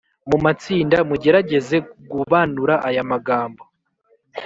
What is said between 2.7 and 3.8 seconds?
aya magambo